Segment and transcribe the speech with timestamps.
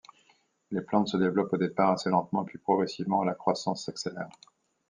[0.71, 4.29] Les plantes se développent au départ assez lentement puis progressivement la croissance s’accélère.